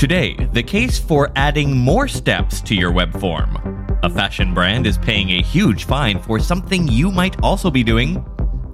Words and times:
Today, 0.00 0.34
the 0.54 0.62
case 0.62 0.98
for 0.98 1.30
adding 1.36 1.76
more 1.76 2.08
steps 2.08 2.62
to 2.62 2.74
your 2.74 2.90
web 2.90 3.12
form. 3.20 3.58
A 4.02 4.08
fashion 4.08 4.54
brand 4.54 4.86
is 4.86 4.96
paying 4.96 5.28
a 5.32 5.42
huge 5.42 5.84
fine 5.84 6.18
for 6.22 6.40
something 6.40 6.88
you 6.88 7.12
might 7.12 7.38
also 7.42 7.70
be 7.70 7.84
doing. 7.84 8.24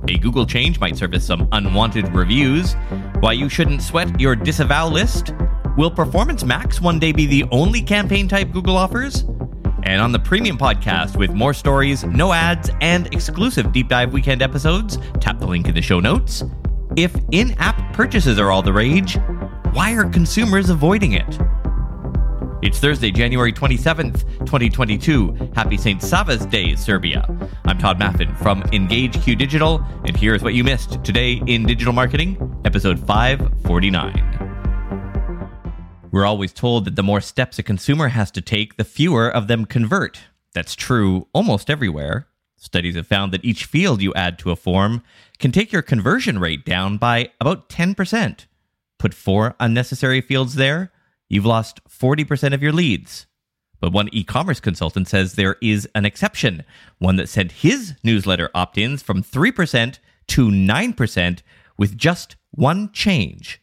A 0.06 0.18
Google 0.18 0.46
change 0.46 0.78
might 0.78 0.96
surface 0.96 1.26
some 1.26 1.48
unwanted 1.50 2.14
reviews. 2.14 2.74
Why 3.18 3.32
you 3.32 3.48
shouldn't 3.48 3.82
sweat 3.82 4.20
your 4.20 4.36
disavow 4.36 4.88
list. 4.88 5.34
Will 5.76 5.90
Performance 5.90 6.44
Max 6.44 6.80
one 6.80 7.00
day 7.00 7.10
be 7.10 7.26
the 7.26 7.42
only 7.50 7.82
campaign 7.82 8.28
type 8.28 8.52
Google 8.52 8.76
offers? 8.76 9.24
And 9.82 10.00
on 10.00 10.12
the 10.12 10.20
premium 10.20 10.56
podcast 10.56 11.16
with 11.16 11.32
more 11.32 11.54
stories, 11.54 12.04
no 12.04 12.32
ads, 12.32 12.70
and 12.80 13.12
exclusive 13.12 13.72
deep 13.72 13.88
dive 13.88 14.12
weekend 14.12 14.42
episodes, 14.42 14.98
tap 15.20 15.40
the 15.40 15.46
link 15.48 15.66
in 15.66 15.74
the 15.74 15.82
show 15.82 15.98
notes. 15.98 16.44
If 16.94 17.16
in 17.32 17.50
app 17.58 17.92
purchases 17.94 18.38
are 18.38 18.52
all 18.52 18.62
the 18.62 18.72
rage, 18.72 19.18
why 19.76 19.92
are 19.92 20.08
consumers 20.08 20.70
avoiding 20.70 21.12
it? 21.12 21.38
It's 22.62 22.78
Thursday, 22.78 23.10
January 23.10 23.52
27th, 23.52 24.22
2022. 24.38 25.50
Happy 25.54 25.76
St. 25.76 26.02
Sava's 26.02 26.46
Day, 26.46 26.74
Serbia. 26.76 27.26
I'm 27.66 27.76
Tod 27.76 27.98
Maffin 27.98 28.34
from 28.38 28.62
Engage 28.72 29.22
Q 29.22 29.36
Digital, 29.36 29.84
and 30.06 30.16
here's 30.16 30.42
what 30.42 30.54
you 30.54 30.64
missed 30.64 31.04
today 31.04 31.42
in 31.46 31.66
digital 31.66 31.92
marketing, 31.92 32.58
episode 32.64 33.06
549. 33.06 35.50
We're 36.10 36.24
always 36.24 36.54
told 36.54 36.86
that 36.86 36.96
the 36.96 37.02
more 37.02 37.20
steps 37.20 37.58
a 37.58 37.62
consumer 37.62 38.08
has 38.08 38.30
to 38.30 38.40
take, 38.40 38.78
the 38.78 38.84
fewer 38.84 39.28
of 39.28 39.46
them 39.46 39.66
convert. 39.66 40.20
That's 40.54 40.74
true 40.74 41.28
almost 41.34 41.68
everywhere. 41.68 42.28
Studies 42.56 42.96
have 42.96 43.06
found 43.06 43.30
that 43.34 43.44
each 43.44 43.66
field 43.66 44.00
you 44.00 44.14
add 44.14 44.38
to 44.38 44.50
a 44.50 44.56
form 44.56 45.02
can 45.38 45.52
take 45.52 45.70
your 45.70 45.82
conversion 45.82 46.38
rate 46.38 46.64
down 46.64 46.96
by 46.96 47.28
about 47.42 47.68
10%. 47.68 48.46
Put 49.06 49.14
four 49.14 49.54
unnecessary 49.60 50.20
fields 50.20 50.56
there, 50.56 50.90
you've 51.28 51.46
lost 51.46 51.80
40% 51.88 52.52
of 52.52 52.60
your 52.60 52.72
leads. 52.72 53.26
But 53.78 53.92
one 53.92 54.08
e 54.10 54.24
commerce 54.24 54.58
consultant 54.58 55.06
says 55.06 55.34
there 55.34 55.54
is 55.62 55.88
an 55.94 56.04
exception, 56.04 56.64
one 56.98 57.14
that 57.14 57.28
sent 57.28 57.52
his 57.52 57.94
newsletter 58.02 58.50
opt 58.52 58.78
ins 58.78 59.04
from 59.04 59.22
3% 59.22 60.00
to 60.26 60.48
9% 60.48 61.38
with 61.78 61.96
just 61.96 62.34
one 62.50 62.90
change. 62.90 63.62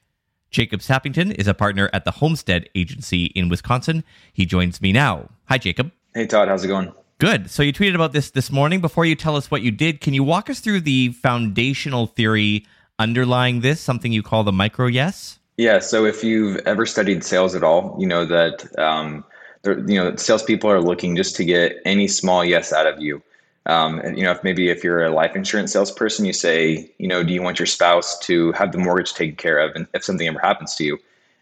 Jacob 0.50 0.80
Sappington 0.80 1.36
is 1.38 1.48
a 1.48 1.54
partner 1.54 1.90
at 1.92 2.06
the 2.06 2.12
Homestead 2.12 2.70
Agency 2.74 3.26
in 3.26 3.50
Wisconsin. 3.50 4.06
He 4.32 4.46
joins 4.46 4.82
me 4.82 4.94
now. 4.94 5.28
Hi, 5.50 5.58
Jacob. 5.58 5.92
Hey, 6.14 6.26
Tod. 6.26 6.48
How's 6.48 6.64
it 6.64 6.70
going? 6.70 6.94
Good. 7.18 7.52
So 7.52 7.64
you 7.64 7.74
tweeted 7.74 7.96
about 7.96 8.14
this 8.14 8.32
this 8.32 8.50
morning. 8.50 8.80
Before 8.80 9.04
you 9.04 9.16
tell 9.16 9.36
us 9.36 9.52
what 9.52 9.62
you 9.62 9.72
did, 9.72 10.00
can 10.00 10.14
you 10.14 10.24
walk 10.24 10.50
us 10.50 10.62
through 10.62 10.80
the 10.80 11.10
foundational 11.10 12.08
theory 12.08 12.66
underlying 13.00 13.62
this, 13.62 13.80
something 13.80 14.12
you 14.12 14.24
call 14.24 14.44
the 14.44 14.52
micro 14.52 14.88
yes? 14.88 15.40
Yeah. 15.58 15.80
So 15.80 16.06
if 16.06 16.24
you've 16.24 16.58
ever 16.66 16.86
studied 16.86 17.24
sales 17.24 17.56
at 17.56 17.64
all, 17.64 17.96
you 18.00 18.08
know 18.08 18.26
that 18.26 18.78
um, 18.80 19.24
you 19.66 19.96
know 19.96 20.16
salespeople 20.16 20.70
are 20.70 20.82
looking 20.82 21.16
just 21.16 21.36
to 21.38 21.46
get 21.46 21.78
any 21.86 22.08
small 22.08 22.44
yes 22.44 22.74
out 22.74 22.88
of 22.88 23.02
you. 23.02 23.22
Um, 23.66 24.00
and, 24.00 24.18
you 24.18 24.26
know, 24.26 24.32
if 24.32 24.44
maybe 24.44 24.70
if 24.70 24.84
you're 24.84 25.06
a 25.06 25.10
life 25.10 25.38
insurance 25.38 25.72
salesperson, 25.72 26.26
you 26.26 26.34
say, 26.34 26.92
you 26.98 27.08
know, 27.08 27.24
do 27.24 27.32
you 27.32 27.42
want 27.42 27.60
your 27.60 27.66
spouse 27.66 28.20
to 28.20 28.52
have 28.52 28.74
the 28.74 28.78
mortgage 28.78 29.14
taken 29.14 29.38
care 29.38 29.60
of, 29.60 29.74
and 29.74 29.88
if 29.94 30.04
something 30.04 30.28
ever 30.28 30.40
happens 30.40 30.76
to 30.76 30.84
you, 30.84 30.98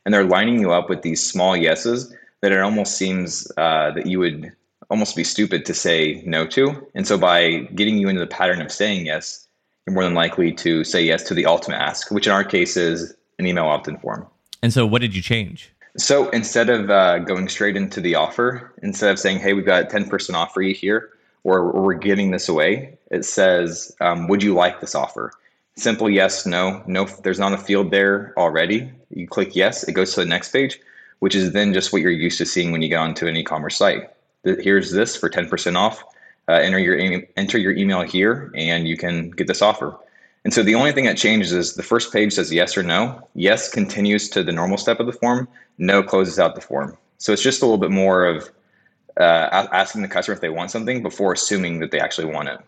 and 0.05 0.13
they're 0.13 0.23
lining 0.23 0.59
you 0.59 0.72
up 0.72 0.88
with 0.88 1.02
these 1.02 1.23
small 1.23 1.57
yeses 1.57 2.13
that 2.41 2.52
it 2.52 2.59
almost 2.59 2.95
seems 2.95 3.52
uh, 3.57 3.91
that 3.91 4.05
you 4.05 4.19
would 4.19 4.52
almost 4.89 5.16
be 5.16 5.23
stupid 5.23 5.66
to 5.66 5.73
say 5.73 6.22
no 6.25 6.45
to. 6.47 6.85
And 6.94 7.07
so 7.07 7.17
by 7.17 7.59
getting 7.75 7.97
you 7.97 8.09
into 8.09 8.19
the 8.19 8.27
pattern 8.27 8.61
of 8.61 8.72
saying 8.72 9.05
yes, 9.05 9.47
you're 9.85 9.93
more 9.93 10.03
than 10.03 10.13
likely 10.13 10.51
to 10.53 10.83
say 10.83 11.03
yes 11.03 11.23
to 11.23 11.33
the 11.33 11.45
ultimate 11.45 11.77
ask, 11.77 12.11
which 12.11 12.27
in 12.27 12.33
our 12.33 12.43
case 12.43 12.77
is 12.77 13.13
an 13.39 13.47
email 13.47 13.65
opt-in 13.65 13.97
form. 13.97 14.27
And 14.61 14.71
so, 14.71 14.85
what 14.85 15.01
did 15.01 15.15
you 15.15 15.21
change? 15.21 15.71
So 15.97 16.29
instead 16.29 16.69
of 16.69 16.89
uh, 16.89 17.19
going 17.19 17.49
straight 17.49 17.75
into 17.75 17.99
the 17.99 18.15
offer, 18.15 18.73
instead 18.81 19.11
of 19.11 19.19
saying, 19.19 19.39
"Hey, 19.39 19.53
we've 19.53 19.65
got 19.65 19.89
10% 19.89 20.35
off 20.35 20.53
for 20.53 20.61
you 20.61 20.73
here," 20.73 21.09
or 21.43 21.71
"We're 21.71 21.95
giving 21.95 22.31
this 22.31 22.47
away," 22.47 22.97
it 23.09 23.25
says, 23.25 23.94
um, 24.00 24.28
"Would 24.28 24.44
you 24.44 24.53
like 24.53 24.79
this 24.79 24.95
offer?" 24.95 25.31
Simple 25.75 26.09
yes, 26.09 26.45
no, 26.45 26.83
no. 26.85 27.06
There's 27.23 27.39
not 27.39 27.53
a 27.53 27.57
field 27.57 27.91
there 27.91 28.33
already. 28.38 28.91
You 29.09 29.27
click 29.27 29.56
yes, 29.56 29.83
it 29.83 29.94
goes 29.94 30.13
to 30.13 30.22
the 30.22 30.25
next 30.25 30.51
page, 30.51 30.79
which 31.19 31.35
is 31.35 31.53
then 31.53 31.73
just 31.73 31.91
what 31.91 32.01
you're 32.01 32.11
used 32.11 32.38
to 32.38 32.45
seeing 32.45 32.72
when 32.72 32.81
you 32.81 32.89
get 32.89 32.97
onto 32.97 33.27
an 33.27 33.35
e-commerce 33.35 33.77
site. 33.77 34.09
Here's 34.44 34.91
this 34.91 35.16
for 35.16 35.29
10% 35.29 35.75
off. 35.77 36.03
Uh, 36.51 36.56
enter 36.56 36.78
your 36.78 37.23
enter 37.38 37.57
your 37.57 37.72
email 37.72 38.01
here, 38.01 38.51
and 38.56 38.85
you 38.85 38.97
can 38.97 39.29
get 39.29 39.47
this 39.47 39.62
offer. 39.62 39.97
And 40.44 40.53
so 40.53 40.63
the 40.63 40.75
only 40.75 40.91
thing 40.91 41.06
that 41.06 41.16
changes 41.16 41.53
is 41.53 41.75
the 41.75 41.84
first 41.84 42.12
page 42.12 42.34
says 42.34 42.51
yes 42.51 42.75
or 42.75 42.84
no. 42.84 43.25
Yes 43.35 43.69
continues 43.69 44.28
to 44.31 44.44
the 44.44 44.51
normal 44.51 44.78
step 44.78 45.00
of 45.00 45.06
the 45.06 45.13
form. 45.13 45.47
No 45.78 46.03
closes 46.03 46.39
out 46.39 46.56
the 46.56 46.62
form. 46.62 46.97
So 47.19 47.31
it's 47.31 47.41
just 47.41 47.62
a 47.62 47.66
little 47.66 47.78
bit 47.78 47.91
more 47.91 48.25
of 48.25 48.51
uh, 49.17 49.67
asking 49.72 50.01
the 50.01 50.09
customer 50.09 50.35
if 50.35 50.41
they 50.41 50.50
want 50.50 50.72
something 50.72 51.01
before 51.01 51.31
assuming 51.31 51.79
that 51.79 51.91
they 51.91 52.01
actually 52.01 52.34
want 52.34 52.50
it. 52.50 52.59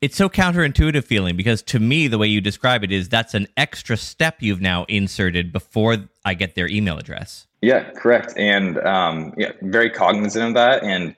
It's 0.00 0.16
so 0.16 0.28
counterintuitive 0.30 1.04
feeling 1.04 1.36
because 1.36 1.62
to 1.64 1.78
me, 1.78 2.06
the 2.06 2.16
way 2.16 2.28
you 2.28 2.40
describe 2.40 2.84
it 2.84 2.92
is 2.92 3.08
that's 3.08 3.34
an 3.34 3.48
extra 3.58 3.98
step 3.98 4.36
you've 4.40 4.62
now 4.62 4.84
inserted 4.84 5.52
before 5.52 5.96
I 6.24 6.32
get 6.34 6.54
their 6.54 6.68
email 6.68 6.96
address. 6.96 7.46
Yeah, 7.60 7.90
correct. 7.90 8.32
And 8.36 8.78
um, 8.78 9.34
yeah, 9.36 9.52
very 9.60 9.90
cognizant 9.90 10.48
of 10.48 10.54
that. 10.54 10.82
And 10.82 11.16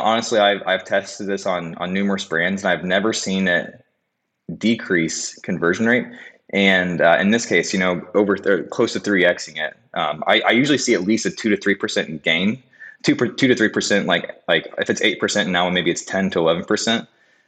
honestly, 0.00 0.38
I've, 0.38 0.62
I've 0.66 0.84
tested 0.84 1.26
this 1.26 1.46
on, 1.46 1.74
on 1.76 1.92
numerous 1.92 2.24
brands 2.24 2.62
and 2.62 2.72
I've 2.72 2.84
never 2.84 3.12
seen 3.12 3.48
it 3.48 3.84
decrease 4.58 5.34
conversion 5.40 5.86
rate. 5.86 6.06
And 6.50 7.00
uh, 7.00 7.16
in 7.20 7.30
this 7.30 7.46
case, 7.46 7.72
you 7.72 7.78
know, 7.78 8.06
over 8.14 8.36
th- 8.36 8.68
close 8.70 8.92
to 8.92 9.00
3xing 9.00 9.56
it. 9.58 9.76
Um, 9.94 10.22
I, 10.26 10.40
I, 10.40 10.50
usually 10.50 10.78
see 10.78 10.94
at 10.94 11.02
least 11.02 11.24
a 11.24 11.30
2 11.30 11.54
to 11.54 11.56
3% 11.56 12.22
gain. 12.22 12.62
2, 13.02 13.16
per, 13.16 13.28
2 13.28 13.48
to 13.48 13.54
3%, 13.54 14.06
like, 14.06 14.42
like 14.48 14.72
if 14.78 14.90
it's 14.90 15.00
8% 15.00 15.48
now, 15.48 15.68
maybe 15.70 15.90
it's 15.90 16.04
10 16.04 16.30
to 16.30 16.40
11%. 16.40 17.06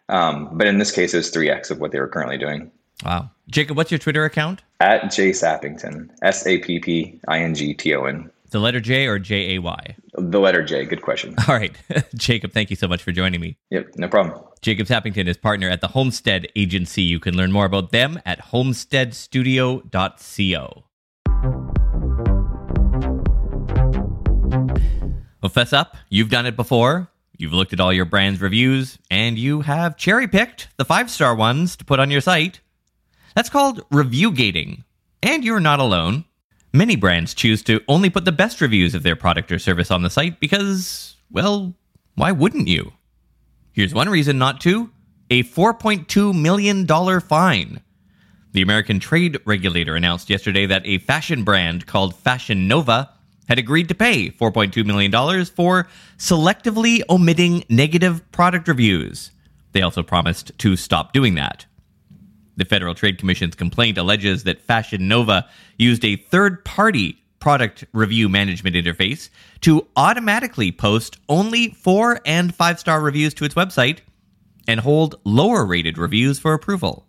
Um, 0.08 0.48
but 0.52 0.66
in 0.66 0.78
this 0.78 0.90
case, 0.90 1.14
it's 1.14 1.30
3x 1.30 1.70
of 1.70 1.80
what 1.80 1.92
they 1.92 2.00
were 2.00 2.08
currently 2.08 2.38
doing. 2.38 2.70
Wow. 3.04 3.30
Jacob, 3.48 3.76
what's 3.76 3.90
your 3.90 3.98
Twitter 3.98 4.24
account? 4.24 4.62
At 4.80 5.10
J 5.10 5.30
Sappington, 5.30 6.10
S 6.22 6.46
A 6.46 6.58
P 6.58 6.78
P 6.78 7.20
I 7.28 7.40
N 7.40 7.54
G 7.54 7.74
T 7.74 7.94
O 7.94 8.04
N. 8.04 8.30
The 8.54 8.60
letter 8.60 8.78
J 8.78 9.08
or 9.08 9.18
J 9.18 9.56
A 9.56 9.58
Y? 9.58 9.96
The 10.12 10.38
letter 10.38 10.62
J. 10.62 10.84
Good 10.84 11.02
question. 11.02 11.34
All 11.48 11.56
right. 11.56 11.72
Jacob, 12.14 12.52
thank 12.52 12.70
you 12.70 12.76
so 12.76 12.86
much 12.86 13.02
for 13.02 13.10
joining 13.10 13.40
me. 13.40 13.58
Yep, 13.70 13.96
no 13.96 14.06
problem. 14.06 14.40
Jacob 14.62 14.86
Sappington 14.86 15.26
is 15.26 15.36
partner 15.36 15.68
at 15.68 15.80
the 15.80 15.88
Homestead 15.88 16.46
Agency. 16.54 17.02
You 17.02 17.18
can 17.18 17.36
learn 17.36 17.50
more 17.50 17.64
about 17.64 17.90
them 17.90 18.20
at 18.24 18.52
homesteadstudio.co. 18.52 20.84
Well, 25.42 25.50
fess 25.50 25.72
up, 25.72 25.96
you've 26.08 26.30
done 26.30 26.46
it 26.46 26.54
before. 26.54 27.08
You've 27.36 27.54
looked 27.54 27.72
at 27.72 27.80
all 27.80 27.92
your 27.92 28.04
brand's 28.04 28.40
reviews, 28.40 29.00
and 29.10 29.36
you 29.36 29.62
have 29.62 29.96
cherry 29.96 30.28
picked 30.28 30.68
the 30.76 30.84
five 30.84 31.10
star 31.10 31.34
ones 31.34 31.74
to 31.74 31.84
put 31.84 31.98
on 31.98 32.12
your 32.12 32.20
site. 32.20 32.60
That's 33.34 33.50
called 33.50 33.84
review 33.90 34.30
gating. 34.30 34.84
And 35.24 35.42
you're 35.42 35.58
not 35.58 35.80
alone. 35.80 36.24
Many 36.74 36.96
brands 36.96 37.34
choose 37.34 37.62
to 37.62 37.80
only 37.86 38.10
put 38.10 38.24
the 38.24 38.32
best 38.32 38.60
reviews 38.60 38.96
of 38.96 39.04
their 39.04 39.14
product 39.14 39.52
or 39.52 39.60
service 39.60 39.92
on 39.92 40.02
the 40.02 40.10
site 40.10 40.40
because, 40.40 41.14
well, 41.30 41.72
why 42.16 42.32
wouldn't 42.32 42.66
you? 42.66 42.92
Here's 43.70 43.94
one 43.94 44.08
reason 44.08 44.38
not 44.38 44.60
to 44.62 44.90
a 45.30 45.44
$4.2 45.44 46.34
million 46.34 46.84
fine. 47.20 47.80
The 48.50 48.62
American 48.62 48.98
Trade 48.98 49.38
Regulator 49.44 49.94
announced 49.94 50.28
yesterday 50.28 50.66
that 50.66 50.84
a 50.84 50.98
fashion 50.98 51.44
brand 51.44 51.86
called 51.86 52.16
Fashion 52.16 52.66
Nova 52.66 53.08
had 53.48 53.60
agreed 53.60 53.86
to 53.86 53.94
pay 53.94 54.30
$4.2 54.30 54.84
million 54.84 55.12
for 55.44 55.86
selectively 56.18 57.02
omitting 57.08 57.62
negative 57.68 58.28
product 58.32 58.66
reviews. 58.66 59.30
They 59.70 59.82
also 59.82 60.02
promised 60.02 60.50
to 60.58 60.74
stop 60.74 61.12
doing 61.12 61.36
that. 61.36 61.66
The 62.56 62.64
Federal 62.64 62.94
Trade 62.94 63.18
Commission's 63.18 63.54
complaint 63.54 63.98
alleges 63.98 64.44
that 64.44 64.60
Fashion 64.60 65.08
Nova 65.08 65.48
used 65.78 66.04
a 66.04 66.16
third 66.16 66.64
party 66.64 67.18
product 67.40 67.84
review 67.92 68.28
management 68.28 68.76
interface 68.76 69.28
to 69.60 69.86
automatically 69.96 70.72
post 70.72 71.18
only 71.28 71.68
four 71.70 72.20
and 72.24 72.54
five 72.54 72.80
star 72.80 73.00
reviews 73.00 73.34
to 73.34 73.44
its 73.44 73.54
website 73.54 73.98
and 74.66 74.80
hold 74.80 75.16
lower 75.24 75.66
rated 75.66 75.98
reviews 75.98 76.38
for 76.38 76.54
approval. 76.54 77.06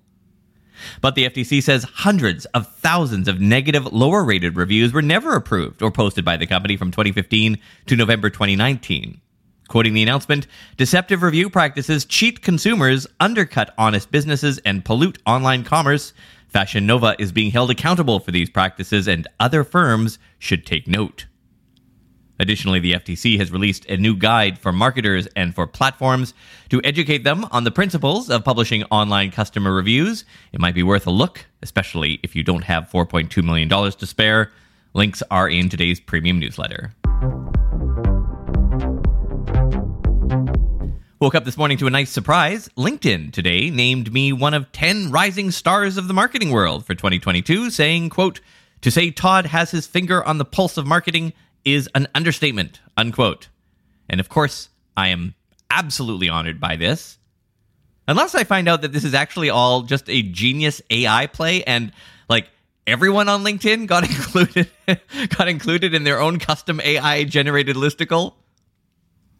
But 1.00 1.16
the 1.16 1.30
FTC 1.30 1.64
says 1.64 1.84
hundreds 1.86 2.46
of 2.48 2.68
thousands 2.76 3.28
of 3.28 3.40
negative, 3.40 3.86
lower 3.94 4.26
rated 4.26 4.58
reviews 4.58 4.92
were 4.92 5.02
never 5.02 5.36
approved 5.36 5.82
or 5.82 5.92
posted 5.92 6.26
by 6.26 6.36
the 6.36 6.48
company 6.48 6.76
from 6.76 6.92
2015 6.92 7.58
to 7.86 7.96
November 7.96 8.30
2019. 8.30 9.22
Quoting 9.68 9.94
the 9.94 10.04
announcement, 10.04 10.46
deceptive 10.78 11.24
review 11.24 11.50
practices 11.50 12.06
cheat 12.06 12.42
consumers, 12.42 13.08
undercut 13.20 13.74
honest 13.78 14.12
businesses, 14.12 14.60
and 14.60 14.86
pollute 14.86 15.18
online 15.26 15.64
commerce. 15.64 16.14
Fashion 16.48 16.86
Nova 16.86 17.16
is 17.20 17.32
being 17.32 17.52
held 17.52 17.72
accountable 17.72 18.20
for 18.20 18.32
these 18.32 18.50
practices, 18.50 19.08
and 19.08 19.28
other 19.40 19.64
firms 19.64 20.20
should 20.38 20.66
take 20.66 20.88
note. 20.88 21.26
Additionally, 22.38 22.80
the 22.80 22.94
FTC 22.94 23.38
has 23.40 23.52
released 23.52 23.86
a 23.86 23.98
new 23.98 24.16
guide 24.16 24.60
for 24.60 24.72
marketers 24.72 25.28
and 25.36 25.56
for 25.56 25.66
platforms 25.66 26.34
to 26.70 26.82
educate 26.84 27.24
them 27.24 27.46
on 27.52 27.64
the 27.64 27.72
principles 27.72 28.30
of 28.30 28.44
publishing 28.44 28.84
online 28.86 29.32
customer 29.32 29.74
reviews. 29.74 30.26
It 30.52 30.60
might 30.60 30.76
be 30.76 30.84
worth 30.84 31.08
a 31.08 31.12
look, 31.12 31.46
especially 31.62 32.20
if 32.24 32.36
you 32.36 32.44
don't 32.44 32.66
have 32.66 32.90
$4.2 32.90 33.44
million 33.44 33.70
to 33.70 34.06
spare. 34.06 34.52
Links 34.94 35.24
are 35.32 35.50
in 35.50 35.70
today's 35.70 36.00
premium 36.00 36.40
newsletter. 36.40 36.94
Woke 41.18 41.34
up 41.34 41.46
this 41.46 41.56
morning 41.56 41.78
to 41.78 41.88
a 41.88 41.90
nice 41.90 42.10
surprise. 42.10 42.68
LinkedIn 42.76 43.32
today 43.32 43.70
named 43.70 44.12
me 44.12 44.34
one 44.34 44.54
of 44.54 44.70
10 44.74 45.12
rising 45.12 45.50
stars 45.50 45.96
of 45.96 46.10
the 46.10 46.14
marketing 46.14 46.52
world 46.52 46.86
for 46.86 46.94
2022, 46.94 47.70
saying, 47.70 48.10
quote, 48.10 48.42
to 48.82 48.92
say 48.92 49.12
Tod 49.12 49.46
has 49.46 49.72
his 49.72 49.88
finger 49.88 50.22
on 50.22 50.40
the 50.40 50.44
pulse 50.44 50.76
of 50.76 50.86
marketing 50.86 51.32
is 51.64 51.88
an 51.96 52.10
understatement, 52.14 52.82
unquote. 52.98 53.48
And 54.10 54.20
of 54.20 54.28
course, 54.28 54.68
I 54.98 55.08
am 55.08 55.36
absolutely 55.72 56.28
honored 56.28 56.60
by 56.60 56.76
this. 56.76 57.18
Unless 58.10 58.36
I 58.36 58.44
find 58.44 58.68
out 58.68 58.82
that 58.82 58.92
this 58.92 59.06
is 59.06 59.14
actually 59.14 59.50
all 59.50 59.84
just 59.84 60.10
a 60.10 60.22
genius 60.22 60.82
AI 60.90 61.28
play 61.28 61.64
and 61.64 61.94
like 62.28 62.50
everyone 62.86 63.30
on 63.30 63.46
LinkedIn 63.46 63.88
got 63.88 64.04
included 64.10 64.70
got 65.30 65.48
included 65.48 65.94
in 65.94 66.04
their 66.04 66.20
own 66.20 66.40
custom 66.40 66.82
AI 66.82 67.24
generated 67.24 67.78
listicle. 67.78 68.34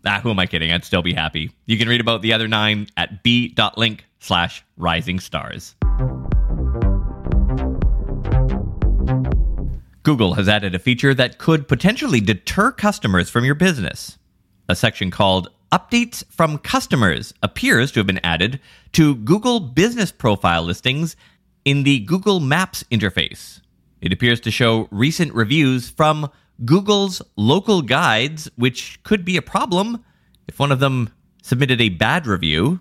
Ah, 0.08 0.20
who 0.22 0.30
am 0.30 0.40
I 0.40 0.46
kidding? 0.46 0.72
I'd 0.72 0.86
still 0.86 1.02
be 1.02 1.14
happy. 1.14 1.52
You 1.66 1.78
can 1.78 1.90
read 1.90 2.02
about 2.02 2.22
the 2.22 2.32
other 2.32 2.48
nine 2.48 2.88
at 2.96 3.24
b.link 3.24 4.06
slash 4.20 4.64
rising 4.78 5.20
stars. 5.20 5.76
Google 10.04 10.36
has 10.36 10.48
added 10.48 10.76
a 10.76 10.80
feature 10.80 11.16
that 11.16 11.40
could 11.40 11.68
potentially 11.68 12.22
deter 12.22 12.72
customers 12.72 13.32
from 13.32 13.44
your 13.44 13.56
business. 13.56 14.20
A 14.70 14.76
section 14.76 15.10
called 15.10 15.50
Updates 15.72 16.24
from 16.30 16.60
Customers 16.60 17.34
appears 17.42 17.92
to 17.92 18.00
have 18.00 18.08
been 18.08 18.24
added 18.24 18.60
to 18.92 19.16
Google 19.16 19.60
Business 19.60 20.12
Profile 20.12 20.62
listings 20.62 21.16
in 21.66 21.82
the 21.82 22.00
Google 22.02 22.40
Maps 22.40 22.84
interface. 22.92 23.62
It 24.02 24.14
appears 24.14 24.40
to 24.42 24.52
show 24.52 24.88
recent 24.92 25.34
reviews 25.34 25.90
from 25.90 26.30
Google's 26.64 27.22
local 27.36 27.82
guides, 27.82 28.50
which 28.56 29.02
could 29.04 29.26
be 29.26 29.36
a 29.36 29.42
problem 29.42 30.04
if 30.48 30.60
one 30.60 30.72
of 30.72 30.80
them 30.80 31.10
submitted 31.42 31.82
a 31.82 31.90
bad 31.90 32.28
review. 32.28 32.80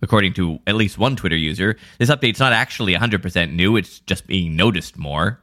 According 0.00 0.32
to 0.34 0.58
at 0.66 0.74
least 0.74 0.98
one 0.98 1.14
Twitter 1.14 1.36
user, 1.36 1.76
this 1.98 2.10
update's 2.10 2.40
not 2.40 2.52
actually 2.52 2.94
100% 2.94 3.52
new, 3.52 3.76
it's 3.76 4.00
just 4.00 4.26
being 4.26 4.56
noticed 4.56 4.98
more. 4.98 5.40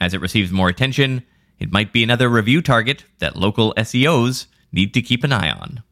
As 0.00 0.14
it 0.14 0.20
receives 0.20 0.52
more 0.52 0.68
attention, 0.68 1.24
it 1.58 1.72
might 1.72 1.92
be 1.92 2.04
another 2.04 2.28
review 2.28 2.62
target 2.62 3.04
that 3.18 3.36
local 3.36 3.74
SEOs 3.76 4.46
need 4.70 4.94
to 4.94 5.02
keep 5.02 5.24
an 5.24 5.32
eye 5.32 5.50
on. 5.50 5.82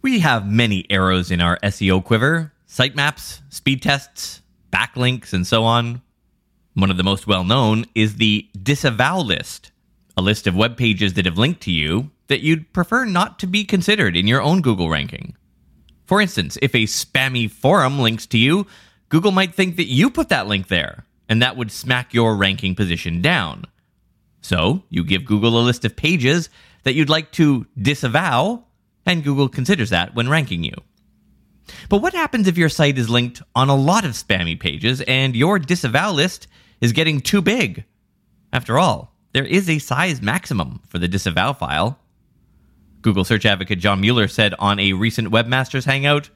We 0.00 0.20
have 0.20 0.48
many 0.48 0.86
arrows 0.88 1.32
in 1.32 1.40
our 1.40 1.58
SEO 1.64 2.04
quiver 2.04 2.52
sitemaps, 2.68 3.40
speed 3.48 3.82
tests, 3.82 4.42
backlinks, 4.72 5.32
and 5.32 5.46
so 5.46 5.64
on. 5.64 6.02
One 6.76 6.90
of 6.90 6.98
the 6.98 7.04
most 7.04 7.26
well 7.26 7.42
known 7.42 7.86
is 7.94 8.16
the 8.16 8.50
disavow 8.62 9.20
list, 9.20 9.72
a 10.14 10.20
list 10.20 10.46
of 10.46 10.54
web 10.54 10.76
pages 10.76 11.14
that 11.14 11.24
have 11.24 11.38
linked 11.38 11.62
to 11.62 11.72
you 11.72 12.10
that 12.26 12.42
you'd 12.42 12.70
prefer 12.74 13.06
not 13.06 13.38
to 13.38 13.46
be 13.46 13.64
considered 13.64 14.14
in 14.14 14.26
your 14.26 14.42
own 14.42 14.60
Google 14.60 14.90
ranking. 14.90 15.34
For 16.04 16.20
instance, 16.20 16.58
if 16.60 16.74
a 16.74 16.84
spammy 16.84 17.50
forum 17.50 17.98
links 17.98 18.26
to 18.26 18.36
you, 18.36 18.66
Google 19.08 19.32
might 19.32 19.54
think 19.54 19.76
that 19.76 19.86
you 19.86 20.10
put 20.10 20.28
that 20.28 20.48
link 20.48 20.68
there, 20.68 21.06
and 21.30 21.40
that 21.40 21.56
would 21.56 21.72
smack 21.72 22.12
your 22.12 22.36
ranking 22.36 22.74
position 22.74 23.22
down. 23.22 23.64
So, 24.42 24.82
you 24.90 25.02
give 25.02 25.24
Google 25.24 25.58
a 25.58 25.64
list 25.64 25.86
of 25.86 25.96
pages 25.96 26.50
that 26.82 26.92
you'd 26.94 27.08
like 27.08 27.32
to 27.32 27.66
disavow, 27.80 28.64
and 29.06 29.24
Google 29.24 29.48
considers 29.48 29.88
that 29.90 30.14
when 30.14 30.28
ranking 30.28 30.62
you. 30.62 30.74
But 31.88 32.02
what 32.02 32.12
happens 32.12 32.46
if 32.46 32.58
your 32.58 32.68
site 32.68 32.98
is 32.98 33.08
linked 33.08 33.40
on 33.54 33.70
a 33.70 33.74
lot 33.74 34.04
of 34.04 34.10
spammy 34.12 34.60
pages 34.60 35.00
and 35.00 35.34
your 35.34 35.58
disavow 35.58 36.12
list 36.12 36.48
is 36.80 36.92
getting 36.92 37.20
too 37.20 37.42
big? 37.42 37.84
After 38.52 38.78
all, 38.78 39.12
there 39.32 39.44
is 39.44 39.68
a 39.68 39.78
size 39.78 40.22
maximum 40.22 40.80
for 40.88 40.98
the 40.98 41.08
disavow 41.08 41.52
file. 41.52 41.98
Google 43.02 43.24
search 43.24 43.46
advocate 43.46 43.78
John 43.78 44.00
Mueller 44.00 44.28
said 44.28 44.54
on 44.58 44.78
a 44.78 44.92
recent 44.92 45.28
Webmasters 45.28 45.84
Hangout, 45.84 46.30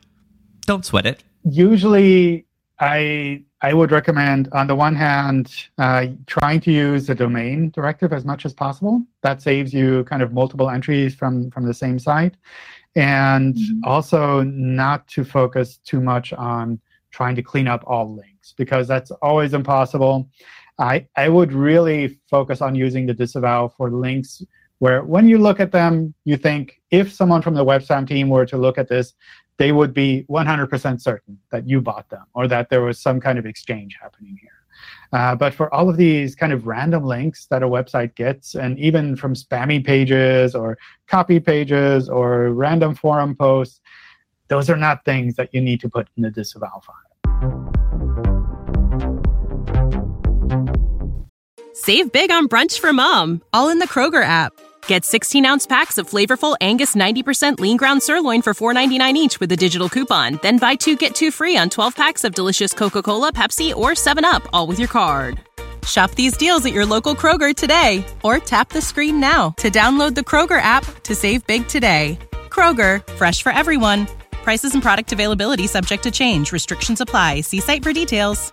don't 0.67 0.85
sweat 0.85 1.07
it. 1.07 1.25
Usually, 1.45 2.47
I 2.79 3.43
I 3.63 3.75
would 3.75 3.91
recommend, 3.91 4.49
on 4.53 4.67
the 4.67 4.75
one 4.75 4.95
hand, 4.95 5.53
uh, 5.79 6.07
trying 6.27 6.61
to 6.61 6.73
use 6.73 7.07
the 7.07 7.15
domain 7.15 7.71
directive 7.71 8.13
as 8.13 8.25
much 8.25 8.47
as 8.47 8.55
possible. 8.55 9.03
That 9.23 9.43
saves 9.43 9.75
you 9.75 10.05
kind 10.05 10.23
of 10.23 10.33
multiple 10.33 10.71
entries 10.71 11.15
from 11.15 11.51
from 11.51 11.67
the 11.67 11.75
same 11.75 11.99
site, 11.99 12.37
and 12.95 13.55
mm-hmm. 13.55 13.85
also 13.85 14.43
not 14.43 15.09
to 15.09 15.25
focus 15.25 15.79
too 15.79 16.01
much 16.01 16.33
on 16.33 16.81
trying 17.11 17.37
to 17.37 17.43
clean 17.43 17.69
up 17.69 17.83
all 17.87 18.15
links 18.15 18.55
because 18.57 18.89
that's 18.89 19.11
always 19.23 19.55
impossible. 19.55 20.29
I 20.79 21.07
I 21.17 21.29
would 21.29 21.53
really 21.53 22.19
focus 22.29 22.61
on 22.61 22.75
using 22.75 23.07
the 23.07 23.15
disavow 23.15 23.69
for 23.69 23.91
links 23.91 24.43
where 24.79 25.05
when 25.05 25.29
you 25.29 25.39
look 25.39 25.61
at 25.61 25.73
them, 25.73 26.15
you 26.25 26.37
think 26.37 26.81
if 26.91 27.13
someone 27.13 27.43
from 27.43 27.55
the 27.55 27.65
web 27.65 27.83
spam 27.83 28.09
team 28.09 28.31
were 28.31 28.47
to 28.47 28.57
look 28.57 28.79
at 28.79 28.89
this, 28.89 29.13
they 29.59 29.73
would 29.73 29.93
be 29.93 30.25
100% 30.31 31.03
certain 31.03 31.39
that 31.51 31.69
you 31.69 31.83
bought 31.83 32.09
them 32.09 32.25
or 32.33 32.49
that 32.49 32.71
there 32.71 32.81
was 32.81 32.99
some 32.99 33.21
kind 33.21 33.39
of 33.39 33.45
exchange 33.45 33.99
happening 34.01 34.39
here. 34.41 34.51
Uh, 35.13 35.35
but 35.35 35.53
for 35.53 35.73
all 35.75 35.91
of 35.91 35.99
these 35.99 36.35
kind 36.35 36.53
of 36.53 36.67
random 36.67 37.05
links 37.05 37.47
that 37.47 37.63
a 37.63 37.69
website 37.69 38.15
gets, 38.15 38.55
and 38.55 38.79
even 38.79 39.17
from 39.17 39.35
spammy 39.35 39.85
pages 39.85 40.55
or 40.55 40.79
copy 41.09 41.39
pages 41.39 42.09
or 42.09 42.51
random 42.51 42.95
forum 42.95 43.35
posts, 43.35 43.83
those 44.51 44.69
are 44.69 44.77
not 44.77 45.05
things 45.05 45.37
that 45.37 45.49
you 45.55 45.61
need 45.61 45.81
to 45.81 45.89
put 45.89 46.09
in 46.17 46.25
the 46.25 46.31
disavow 46.31 46.83
file. 46.85 46.97
Save 51.73 52.13
big 52.13 52.31
on 52.31 52.49
brunch 52.49 52.79
for 52.79 52.93
mom, 52.93 53.43
all 53.55 53.71
in 53.71 53.79
the 53.79 53.89
Kroger 53.89 54.23
app. 54.23 54.53
Get 54.87 55.05
16 55.05 55.47
ounce 55.47 55.67
packs 55.67 55.99
of 55.99 56.11
flavorful 56.11 56.57
Angus 56.61 56.95
90% 56.97 57.61
lean 57.61 57.77
ground 57.77 58.03
sirloin 58.03 58.43
for 58.43 58.53
$4.99 58.53 59.15
each 59.15 59.41
with 59.41 59.53
a 59.53 59.57
digital 59.57 59.89
coupon. 59.89 60.39
Then 60.43 60.59
buy 60.59 60.75
two 60.75 60.97
get 60.97 61.15
two 61.15 61.31
free 61.31 61.57
on 61.57 61.71
12 61.71 61.95
packs 61.95 62.25
of 62.25 62.35
delicious 62.35 62.75
Coca 62.75 63.03
Cola, 63.03 63.33
Pepsi, 63.33 63.75
or 63.75 63.93
7UP, 63.93 64.47
all 64.53 64.67
with 64.67 64.79
your 64.79 64.89
card. 64.89 65.41
Shop 65.87 66.11
these 66.13 66.37
deals 66.37 66.67
at 66.67 66.75
your 66.75 66.85
local 66.85 67.15
Kroger 67.15 67.55
today 67.55 68.05
or 68.23 68.39
tap 68.39 68.69
the 68.69 68.83
screen 68.83 69.21
now 69.21 69.51
to 69.59 69.71
download 69.71 70.15
the 70.15 70.21
Kroger 70.21 70.61
app 70.61 70.85
to 71.05 71.15
save 71.15 71.47
big 71.47 71.67
today. 71.69 72.19
Kroger, 72.51 73.09
fresh 73.15 73.43
for 73.43 73.53
everyone. 73.53 74.07
Prices 74.43 74.75
and 74.75 74.83
product 74.83 75.13
availability 75.13 75.67
subject 75.67 76.03
to 76.03 76.11
change. 76.11 76.53
Restrictions 76.53 77.01
apply. 77.01 77.43
See 77.43 77.61
site 77.61 77.83
for 77.83 77.93
details. 77.93 78.53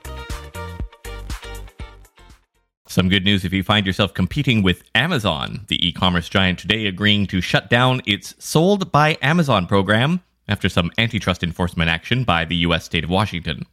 Some 2.89 3.09
good 3.09 3.25
news 3.25 3.43
if 3.43 3.51
you 3.51 3.63
find 3.63 3.85
yourself 3.85 4.13
competing 4.13 4.63
with 4.63 4.81
Amazon, 4.95 5.65
the 5.67 5.87
e 5.87 5.91
commerce 5.91 6.29
giant 6.29 6.57
today 6.57 6.87
agreeing 6.87 7.27
to 7.27 7.41
shut 7.41 7.69
down 7.69 8.01
its 8.05 8.33
Sold 8.39 8.91
by 8.91 9.17
Amazon 9.21 9.67
program 9.67 10.21
after 10.47 10.69
some 10.69 10.89
antitrust 10.97 11.43
enforcement 11.43 11.89
action 11.89 12.23
by 12.23 12.45
the 12.45 12.55
U.S. 12.57 12.85
state 12.85 13.03
of 13.03 13.09
Washington. 13.09 13.65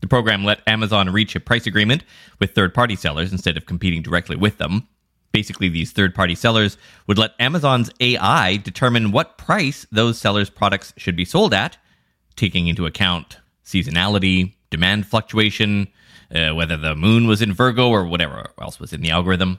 The 0.00 0.08
program 0.08 0.44
let 0.44 0.60
Amazon 0.66 1.10
reach 1.10 1.36
a 1.36 1.40
price 1.40 1.66
agreement 1.66 2.04
with 2.38 2.54
third 2.54 2.74
party 2.74 2.96
sellers 2.96 3.32
instead 3.32 3.56
of 3.56 3.66
competing 3.66 4.02
directly 4.02 4.34
with 4.34 4.58
them. 4.58 4.88
Basically, 5.34 5.68
these 5.68 5.90
third 5.90 6.14
party 6.14 6.36
sellers 6.36 6.78
would 7.08 7.18
let 7.18 7.34
Amazon's 7.40 7.90
AI 7.98 8.56
determine 8.58 9.10
what 9.10 9.36
price 9.36 9.84
those 9.90 10.16
sellers' 10.16 10.48
products 10.48 10.94
should 10.96 11.16
be 11.16 11.24
sold 11.24 11.52
at, 11.52 11.76
taking 12.36 12.68
into 12.68 12.86
account 12.86 13.38
seasonality, 13.64 14.54
demand 14.70 15.08
fluctuation, 15.08 15.88
uh, 16.32 16.54
whether 16.54 16.76
the 16.76 16.94
moon 16.94 17.26
was 17.26 17.42
in 17.42 17.52
Virgo 17.52 17.88
or 17.88 18.06
whatever 18.06 18.52
else 18.62 18.78
was 18.78 18.92
in 18.92 19.00
the 19.00 19.10
algorithm. 19.10 19.58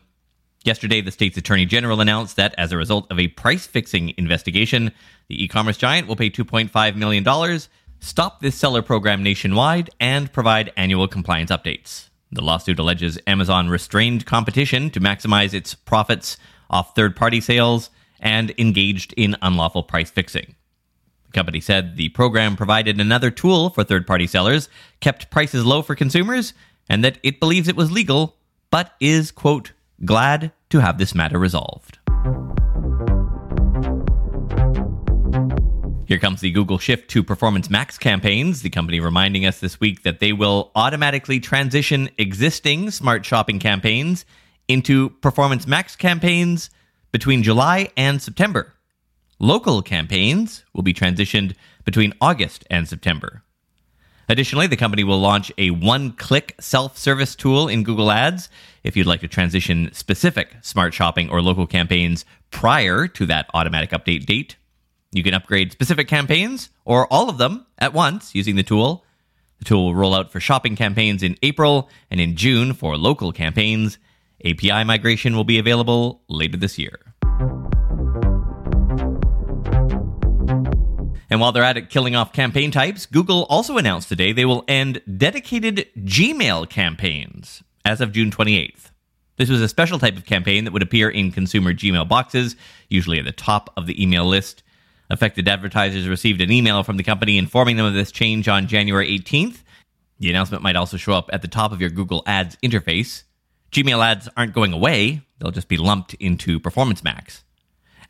Yesterday, 0.63 1.01
the 1.01 1.11
state's 1.11 1.35
attorney 1.35 1.65
general 1.65 1.99
announced 1.99 2.37
that 2.37 2.55
as 2.57 2.71
a 2.71 2.77
result 2.77 3.11
of 3.11 3.19
a 3.19 3.27
price 3.27 3.67
fixing 3.67 4.13
investigation, 4.17 4.93
the 5.27 5.43
e 5.43 5.49
commerce 5.49 5.75
giant 5.75 6.07
will 6.07 6.15
pay 6.15 6.29
$2.5 6.29 6.95
million, 6.95 7.59
stop 7.99 8.39
this 8.39 8.55
seller 8.55 8.81
program 8.81 9.21
nationwide, 9.21 9.89
and 9.99 10.31
provide 10.31 10.71
annual 10.77 11.09
compliance 11.09 11.51
updates. 11.51 12.07
The 12.35 12.41
lawsuit 12.41 12.79
alleges 12.79 13.17
Amazon 13.27 13.69
restrained 13.69 14.25
competition 14.25 14.89
to 14.89 14.99
maximize 14.99 15.53
its 15.53 15.73
profits 15.73 16.35
off 16.69 16.93
third 16.93 17.15
party 17.15 17.39
sales 17.39 17.89
and 18.19 18.53
engaged 18.57 19.13
in 19.15 19.37
unlawful 19.41 19.83
price 19.83 20.11
fixing 20.11 20.55
The 21.27 21.31
company 21.31 21.61
said 21.61 21.95
the 21.95 22.09
program 22.09 22.57
provided 22.57 22.99
another 22.99 23.31
tool 23.31 23.69
for 23.69 23.85
third 23.85 24.05
party 24.05 24.27
sellers, 24.27 24.67
kept 24.99 25.31
prices 25.31 25.65
low 25.65 25.81
for 25.81 25.95
consumers, 25.95 26.53
and 26.89 27.05
that 27.05 27.19
it 27.23 27.39
believes 27.39 27.69
it 27.69 27.77
was 27.77 27.89
legal, 27.89 28.35
but 28.69 28.95
is, 28.99 29.31
quote, 29.31 29.71
glad 30.03 30.51
to 30.71 30.81
have 30.81 30.97
this 30.97 31.15
matter 31.15 31.39
resolved. 31.39 31.94
Here 36.07 36.19
comes 36.19 36.39
the 36.39 36.51
Google 36.51 36.77
shift 36.77 37.09
to 37.11 37.23
Performance 37.23 37.67
Max 37.67 37.97
campaigns, 37.97 38.61
the 38.61 38.69
company 38.69 38.99
reminding 38.99 39.43
us 39.43 39.59
this 39.59 39.79
week 39.79 40.03
that 40.03 40.19
they 40.19 40.33
will 40.33 40.71
automatically 40.75 41.39
transition 41.39 42.09
existing 42.19 42.91
smart 42.91 43.25
shopping 43.25 43.57
campaigns 43.57 44.23
into 44.67 45.09
Performance 45.09 45.65
Max 45.65 45.95
campaigns 45.95 46.69
between 47.11 47.41
July 47.41 47.89
and 47.97 48.21
September. 48.21 48.73
Local 49.39 49.81
campaigns 49.81 50.63
will 50.73 50.83
be 50.83 50.93
transitioned 50.93 51.55
between 51.85 52.13
August 52.21 52.65
and 52.69 52.87
September. 52.87 53.41
Additionally, 54.29 54.67
the 54.67 54.77
company 54.77 55.03
will 55.03 55.19
launch 55.19 55.51
a 55.57 55.71
one 55.71 56.11
click 56.11 56.53
self 56.59 56.99
service 56.99 57.35
tool 57.35 57.67
in 57.67 57.83
Google 57.83 58.11
Ads 58.11 58.47
if 58.83 58.95
you'd 58.95 59.07
like 59.07 59.21
to 59.21 59.27
transition 59.27 59.91
specific 59.91 60.55
smart 60.61 60.93
shopping 60.93 61.31
or 61.31 61.41
local 61.41 61.65
campaigns 61.65 62.25
prior 62.51 63.07
to 63.07 63.25
that 63.25 63.49
automatic 63.55 63.89
update 63.89 64.27
date. 64.27 64.55
You 65.15 65.23
can 65.23 65.33
upgrade 65.33 65.71
specific 65.71 66.09
campaigns 66.09 66.69
or 66.83 67.07
all 67.07 67.29
of 67.29 67.37
them 67.37 67.65
at 67.79 67.93
once 67.93 68.35
using 68.35 68.57
the 68.57 68.63
tool. 68.63 69.05
The 69.59 69.63
tool 69.63 69.85
will 69.85 69.95
roll 69.95 70.13
out 70.13 70.29
for 70.29 70.41
shopping 70.41 70.75
campaigns 70.75 71.23
in 71.23 71.37
April 71.41 71.89
and 72.11 72.19
in 72.19 72.35
June 72.35 72.73
for 72.73 72.97
local 72.97 73.31
campaigns. 73.31 73.97
API 74.43 74.83
migration 74.83 75.33
will 75.33 75.45
be 75.45 75.57
available 75.57 76.21
later 76.27 76.57
this 76.57 76.77
year. 76.77 76.99
And 81.29 81.39
while 81.39 81.53
they're 81.53 81.63
at 81.63 81.77
it 81.77 81.89
killing 81.89 82.17
off 82.17 82.33
campaign 82.33 82.69
types, 82.71 83.05
Google 83.05 83.45
also 83.45 83.77
announced 83.77 84.09
today 84.09 84.33
they 84.33 84.43
will 84.43 84.65
end 84.67 85.01
dedicated 85.17 85.87
Gmail 85.97 86.69
campaigns 86.69 87.63
as 87.85 88.01
of 88.01 88.11
June 88.11 88.31
28th. 88.31 88.91
This 89.37 89.49
was 89.49 89.61
a 89.61 89.69
special 89.69 89.97
type 89.97 90.17
of 90.17 90.25
campaign 90.25 90.65
that 90.65 90.73
would 90.73 90.83
appear 90.83 91.09
in 91.09 91.31
consumer 91.31 91.73
Gmail 91.73 92.09
boxes, 92.09 92.57
usually 92.89 93.17
at 93.19 93.23
the 93.23 93.31
top 93.31 93.71
of 93.77 93.85
the 93.85 94.01
email 94.01 94.25
list. 94.25 94.61
Affected 95.09 95.47
advertisers 95.47 96.07
received 96.07 96.41
an 96.41 96.51
email 96.51 96.83
from 96.83 96.97
the 96.97 97.03
company 97.03 97.37
informing 97.37 97.77
them 97.77 97.85
of 97.85 97.93
this 97.93 98.11
change 98.11 98.47
on 98.47 98.67
January 98.67 99.07
18th. 99.19 99.63
The 100.19 100.29
announcement 100.29 100.63
might 100.63 100.75
also 100.75 100.97
show 100.97 101.13
up 101.13 101.29
at 101.31 101.41
the 101.41 101.47
top 101.47 101.71
of 101.71 101.81
your 101.81 101.89
Google 101.89 102.23
Ads 102.25 102.57
interface. 102.63 103.23
Gmail 103.71 104.03
ads 104.03 104.29
aren't 104.37 104.53
going 104.53 104.73
away, 104.73 105.21
they'll 105.37 105.51
just 105.51 105.67
be 105.67 105.77
lumped 105.77 106.13
into 106.15 106.59
Performance 106.59 107.03
Max. 107.03 107.43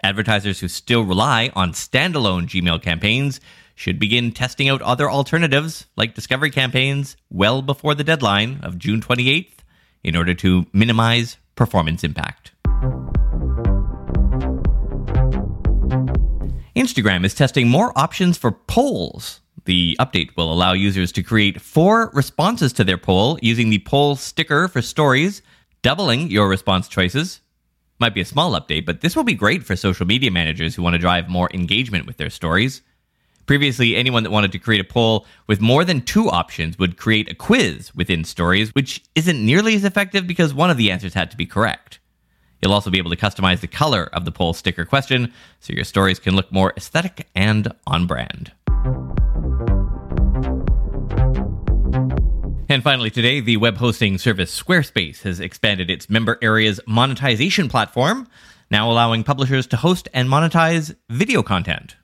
Advertisers 0.03 0.59
who 0.59 0.67
still 0.67 1.03
rely 1.03 1.51
on 1.55 1.71
standalone 1.71 2.45
Gmail 2.45 2.81
campaigns 2.81 3.41
should 3.73 3.99
begin 3.99 4.31
testing 4.31 4.69
out 4.69 4.81
other 4.83 5.09
alternatives 5.09 5.87
like 5.97 6.13
discovery 6.13 6.51
campaigns 6.51 7.17
well 7.29 7.61
before 7.61 7.95
the 7.95 8.03
deadline 8.03 8.59
of 8.61 8.77
June 8.77 9.01
28th 9.01 9.57
in 10.03 10.15
order 10.15 10.33
to 10.35 10.67
minimize 10.71 11.37
performance 11.55 12.03
impact. 12.03 12.51
Instagram 16.75 17.23
is 17.23 17.33
testing 17.33 17.69
more 17.69 17.97
options 17.97 18.37
for 18.37 18.51
polls. 18.51 19.39
The 19.63 19.95
update 19.97 20.35
will 20.35 20.51
allow 20.51 20.73
users 20.73 21.13
to 21.13 21.23
create 21.23 21.61
four 21.61 22.11
responses 22.13 22.73
to 22.73 22.83
their 22.83 22.97
poll 22.97 23.39
using 23.41 23.69
the 23.69 23.79
poll 23.79 24.17
sticker 24.17 24.67
for 24.67 24.81
stories, 24.81 25.41
doubling 25.81 26.29
your 26.29 26.49
response 26.49 26.89
choices 26.89 27.39
might 27.97 28.13
be 28.13 28.19
a 28.19 28.25
small 28.25 28.59
update, 28.59 28.85
but 28.85 28.99
this 28.99 29.15
will 29.15 29.23
be 29.23 29.33
great 29.33 29.63
for 29.63 29.77
social 29.77 30.05
media 30.05 30.29
managers 30.29 30.75
who 30.75 30.81
want 30.81 30.95
to 30.95 30.99
drive 30.99 31.29
more 31.29 31.49
engagement 31.53 32.05
with 32.05 32.17
their 32.17 32.29
stories. 32.29 32.81
Previously, 33.45 33.95
anyone 33.95 34.23
that 34.23 34.31
wanted 34.31 34.51
to 34.51 34.59
create 34.59 34.81
a 34.81 34.83
poll 34.83 35.25
with 35.47 35.61
more 35.61 35.85
than 35.85 36.01
two 36.01 36.29
options 36.29 36.77
would 36.77 36.97
create 36.97 37.31
a 37.31 37.35
quiz 37.35 37.95
within 37.95 38.25
stories, 38.25 38.75
which 38.75 39.01
isn't 39.15 39.45
nearly 39.45 39.75
as 39.75 39.85
effective 39.85 40.27
because 40.27 40.53
one 40.53 40.69
of 40.69 40.75
the 40.75 40.91
answers 40.91 41.13
had 41.13 41.31
to 41.31 41.37
be 41.37 41.45
correct. 41.45 41.99
You'll 42.65 42.73
also 42.73 42.89
be 42.89 42.97
able 42.97 43.11
to 43.11 43.15
customize 43.15 43.59
the 43.59 43.67
color 43.67 44.09
of 44.11 44.25
the 44.25 44.31
poll 44.31 44.51
sticker 44.53 44.85
question 44.85 45.31
so 45.59 45.71
your 45.71 45.83
stories 45.83 46.17
can 46.17 46.35
look 46.35 46.51
more 46.51 46.73
aesthetic 46.75 47.27
and 47.35 47.71
on 47.85 48.07
brand. 48.07 48.53
And 52.67 52.81
finally, 52.81 53.11
today, 53.11 53.39
the 53.39 53.57
web 53.57 53.77
hosting 53.77 54.17
service 54.17 54.59
Squarespace 54.59 55.21
has 55.21 55.39
expanded 55.39 55.91
its 55.91 56.09
member 56.09 56.39
areas 56.41 56.79
monetization 56.87 57.69
platform, 57.69 58.27
now 58.71 58.89
allowing 58.89 59.23
publishers 59.23 59.67
to 59.67 59.77
host 59.77 60.09
and 60.11 60.27
monetize 60.27 60.95
video 61.07 61.43
content. 61.43 61.97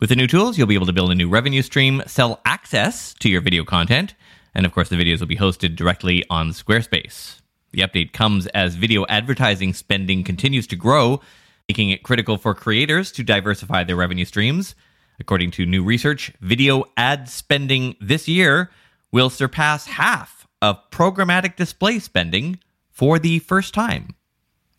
With 0.00 0.08
the 0.08 0.16
new 0.16 0.26
tools, 0.26 0.56
you'll 0.56 0.68
be 0.68 0.74
able 0.74 0.86
to 0.86 0.94
build 0.94 1.10
a 1.10 1.14
new 1.14 1.28
revenue 1.28 1.60
stream, 1.60 2.02
sell 2.06 2.40
access 2.46 3.12
to 3.20 3.28
your 3.28 3.42
video 3.42 3.62
content, 3.62 4.14
and 4.54 4.64
of 4.64 4.72
course, 4.72 4.88
the 4.88 4.96
videos 4.96 5.20
will 5.20 5.26
be 5.26 5.36
hosted 5.36 5.76
directly 5.76 6.24
on 6.30 6.52
Squarespace. 6.52 7.42
The 7.72 7.82
update 7.82 8.12
comes 8.12 8.46
as 8.48 8.74
video 8.74 9.04
advertising 9.08 9.74
spending 9.74 10.24
continues 10.24 10.66
to 10.68 10.76
grow, 10.76 11.20
making 11.68 11.90
it 11.90 12.02
critical 12.02 12.38
for 12.38 12.54
creators 12.54 13.12
to 13.12 13.22
diversify 13.22 13.84
their 13.84 13.96
revenue 13.96 14.24
streams. 14.24 14.74
According 15.20 15.50
to 15.52 15.66
new 15.66 15.84
research, 15.84 16.32
video 16.40 16.84
ad 16.96 17.28
spending 17.28 17.96
this 18.00 18.28
year 18.28 18.70
will 19.12 19.30
surpass 19.30 19.86
half 19.86 20.46
of 20.62 20.90
programmatic 20.90 21.56
display 21.56 21.98
spending 21.98 22.58
for 22.90 23.18
the 23.18 23.38
first 23.40 23.74
time. 23.74 24.14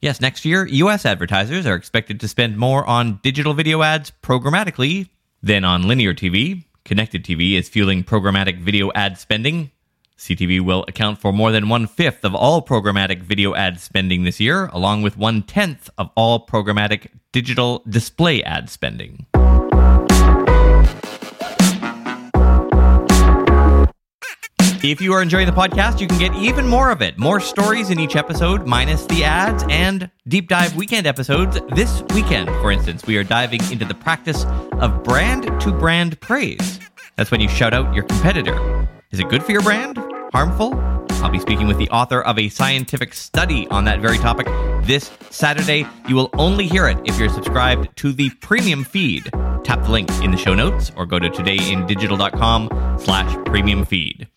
Yes, 0.01 0.21
next 0.21 0.45
year, 0.45 0.65
US 0.65 1.05
advertisers 1.05 1.65
are 1.65 1.75
expected 1.75 2.19
to 2.21 2.27
spend 2.27 2.57
more 2.57 2.85
on 2.85 3.19
digital 3.21 3.53
video 3.53 3.81
ads 3.81 4.11
programmatically 4.23 5.09
than 5.43 5.65
on 5.65 5.87
linear 5.87 6.13
TV. 6.13 6.63
Connected 6.85 7.23
TV 7.23 7.53
is 7.53 7.69
fueling 7.69 8.03
programmatic 8.03 8.59
video 8.59 8.91
ad 8.93 9.17
spending. 9.17 9.71
CTV 10.19 10.59
will 10.59 10.83
account 10.89 11.17
for 11.17 11.31
more 11.31 11.49
than 11.49 11.69
one 11.69 11.87
fifth 11.87 12.25
of 12.25 12.35
all 12.35 12.61
programmatic 12.61 13.23
video 13.23 13.55
ad 13.55 13.79
spending 13.79 14.25
this 14.25 14.37
year, 14.37 14.65
along 14.73 15.01
with 15.01 15.17
one 15.17 15.41
tenth 15.41 15.89
of 15.97 16.09
all 16.13 16.45
programmatic 16.45 17.07
digital 17.31 17.81
display 17.87 18.43
ad 18.43 18.69
spending. 18.69 19.25
If 24.81 25.01
you 25.01 25.13
are 25.13 25.21
enjoying 25.21 25.45
the 25.45 25.53
podcast, 25.53 26.01
you 26.01 26.07
can 26.07 26.19
get 26.19 26.35
even 26.35 26.67
more 26.67 26.91
of 26.91 27.01
it. 27.01 27.17
More 27.17 27.39
stories 27.39 27.89
in 27.89 27.99
each 27.99 28.17
episode, 28.17 28.67
minus 28.67 29.05
the 29.05 29.23
ads, 29.23 29.63
and 29.69 30.09
deep 30.27 30.49
dive 30.49 30.75
weekend 30.75 31.07
episodes. 31.07 31.59
This 31.75 32.03
weekend, 32.13 32.49
for 32.61 32.71
instance, 32.71 33.05
we 33.05 33.17
are 33.17 33.23
diving 33.23 33.61
into 33.71 33.85
the 33.85 33.95
practice 33.95 34.45
of 34.73 35.03
brand 35.03 35.43
to 35.61 35.71
brand 35.71 36.19
praise. 36.19 36.79
That's 37.15 37.31
when 37.31 37.39
you 37.39 37.47
shout 37.47 37.73
out 37.73 37.93
your 37.93 38.03
competitor. 38.03 38.87
Is 39.11 39.19
it 39.19 39.29
good 39.29 39.43
for 39.43 39.51
your 39.51 39.61
brand? 39.61 40.08
Harmful? 40.31 40.75
I'll 41.23 41.31
be 41.31 41.39
speaking 41.39 41.67
with 41.67 41.77
the 41.77 41.89
author 41.89 42.21
of 42.21 42.39
a 42.39 42.49
scientific 42.49 43.13
study 43.13 43.67
on 43.67 43.83
that 43.85 43.99
very 43.99 44.17
topic 44.17 44.47
this 44.85 45.11
Saturday. 45.29 45.85
You 46.07 46.15
will 46.15 46.29
only 46.37 46.67
hear 46.67 46.87
it 46.87 46.97
if 47.05 47.19
you're 47.19 47.29
subscribed 47.29 47.95
to 47.97 48.13
the 48.13 48.29
premium 48.41 48.83
feed. 48.83 49.29
Tap 49.63 49.83
the 49.83 49.91
link 49.91 50.09
in 50.23 50.31
the 50.31 50.37
show 50.37 50.53
notes 50.53 50.91
or 50.95 51.05
go 51.05 51.19
to 51.19 51.29
todayindigital.com 51.29 52.97
slash 52.99 53.45
premium 53.45 53.85
feed. 53.85 54.27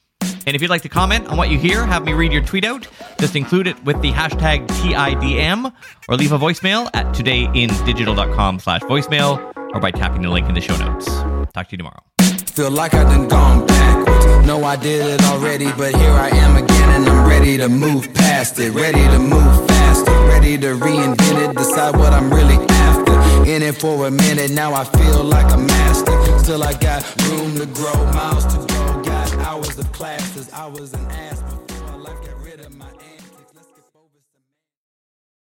And 0.45 0.57
if 0.57 0.63
you'd 0.63 0.71
like 0.71 0.83
to 0.83 0.89
comment 0.89 1.29
on 1.29 1.37
what 1.37 1.51
you 1.51 1.59
hear, 1.59 1.87
have 1.87 2.05
me 2.05 2.15
read 2.15 2.33
your 2.33 2.43
tweet 2.43 2.65
out. 2.65 2.89
Just 3.21 3.37
include 3.37 3.69
it 3.69 3.83
with 3.85 4.01
the 4.03 4.11
hashtag 4.11 4.67
TIDM 4.67 5.73
or 6.09 6.17
leave 6.17 6.33
a 6.33 6.39
voicemail 6.39 6.91
at 6.95 7.07
todayindigital.com 7.15 8.59
slash 8.59 8.81
voicemail 8.83 9.53
or 9.75 9.81
by 9.81 9.91
tapping 9.91 10.23
the 10.23 10.31
link 10.31 10.49
in 10.49 10.55
the 10.55 10.61
show 10.61 10.77
notes. 10.77 11.07
Talk 11.53 11.69
to 11.69 11.73
you 11.73 11.79
tomorrow. 11.79 12.03
Feel 12.21 12.71
like 12.71 12.93
I 12.95 13.05
done 13.05 13.29
gone 13.29 13.67
backwards. 13.67 14.12
No, 14.47 14.65
I 14.65 14.77
did 14.77 15.07
it 15.07 15.25
already, 15.25 15.67
but 15.73 15.95
here 15.95 16.11
I 16.11 16.29
am 16.29 16.57
again, 16.57 16.89
and 16.91 17.09
I'm 17.09 17.29
ready 17.29 17.57
to 17.59 17.69
move 17.69 18.13
past 18.15 18.59
it, 18.59 18.73
ready 18.73 19.03
to 19.03 19.19
move 19.19 19.69
faster, 19.69 20.11
ready 20.27 20.59
to 20.59 20.75
reinvent 20.75 21.51
it, 21.51 21.57
decide 21.57 21.97
what 21.97 22.13
I'm 22.13 22.33
really 22.33 22.57
after. 22.57 23.13
In 23.49 23.63
it 23.63 23.77
for 23.77 24.07
a 24.07 24.11
minute, 24.11 24.51
now 24.51 24.75
I 24.75 24.85
feel 24.85 25.23
like 25.25 25.51
a 25.53 25.57
master. 25.59 26.39
Still, 26.41 26.63
I 26.63 26.75
got 26.75 27.03
room 27.29 27.57
to 27.57 27.67
grow, 27.67 27.95
miles 28.13 28.45
to 28.47 28.59
go, 28.59 29.03
got 29.03 29.33
hours 29.39 29.79
of 29.79 29.91
classes, 29.93 30.51
I 30.53 30.67
was 30.67 30.93
an 30.93 31.07
ass 31.11 31.41
before 31.43 31.99
life 31.99 32.21
got 32.25 32.43
rid 32.43 32.61
of 32.61 32.77
my. 32.77 32.87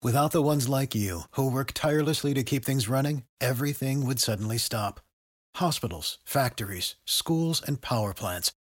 Without 0.03 0.31
the 0.31 0.43
ones 0.43 0.69
like 0.69 0.95
you, 0.95 1.23
who 1.33 1.51
work 1.51 1.73
tirelessly 1.75 2.33
to 2.35 2.45
keep 2.45 2.65
things 2.65 2.89
running, 2.89 3.25
everything 3.41 4.07
would 4.07 4.21
suddenly 4.21 4.59
stop. 4.59 5.01
Hospitals, 5.57 6.19
factories, 6.25 6.97
schools, 7.07 7.63
and 7.67 7.81
power 7.81 8.15
plants, 8.15 8.53